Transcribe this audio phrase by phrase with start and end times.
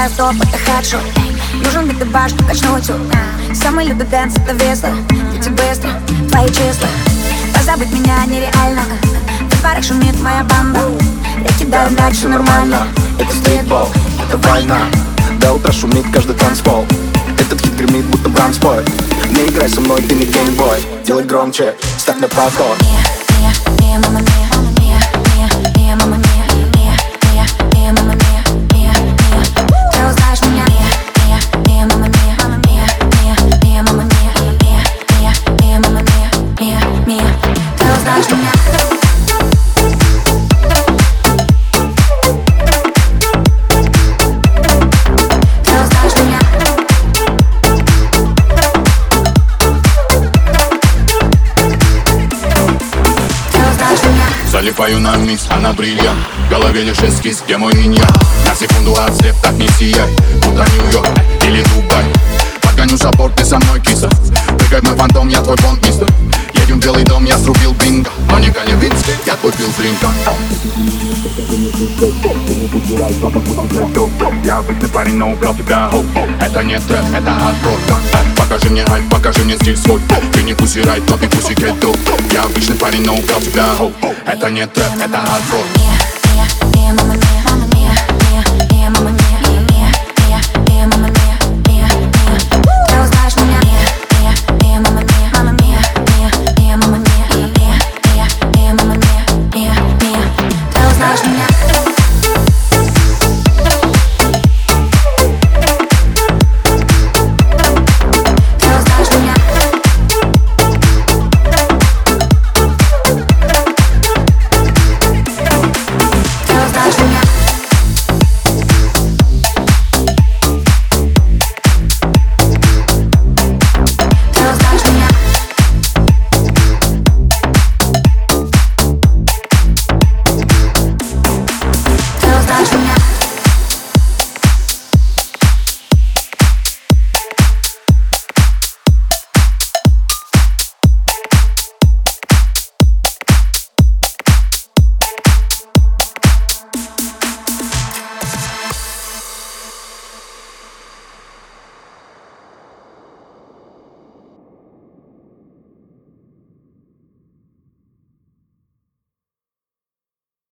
[0.00, 1.02] Летаю в топ, это хедшот
[1.62, 2.90] Нужен бит баш, качнуть
[3.54, 4.88] Самый любит дэнс, это весло.
[5.30, 5.90] Дети быстро,
[6.30, 6.88] твои числа.
[7.54, 8.82] Позабыть меня нереально
[9.50, 10.80] В парах шумит моя банда.
[11.44, 12.86] Я кидаю дальше нормально.
[13.18, 13.88] Это стритбол,
[14.26, 14.78] это война.
[15.38, 16.86] До утра шумит каждый танцпол.
[17.38, 18.82] Этот хит гремит, будто бранспой
[19.28, 20.78] Не играй со мной, ты не геймбой.
[21.04, 23.02] Делай громче, ставь на повтор Мия,
[23.38, 24.39] мия, мия, мама, мия
[54.60, 56.18] Залипаю на микс, а на бриллиант.
[56.46, 58.06] В голове лишь эскиз, где мой инь-ян
[58.46, 61.08] На секунду ослеп, так не сияй Будто Нью-Йорк
[61.46, 62.04] или Дубай?
[62.60, 64.10] Подгоню забор, ты со мной киса.
[64.58, 66.06] Прыгай мой фантом, я твой бонд, мистер
[66.52, 68.10] Едем в белый дом, я срубил бинго.
[68.30, 68.52] Но не
[69.26, 70.12] я твой Билл Клинтон
[74.44, 75.90] Я обычный парень, но убрал тебя.
[76.40, 77.78] Это не трэп, это хардкор
[78.36, 80.00] Покажи мне хайп, покажи мне стиль свой.
[80.32, 81.92] Ты не пуси райт, но ты пуси кетто
[82.32, 83.66] Я обычный парень, но убрал тебя
[84.26, 85.99] Это не трэп, это хардкор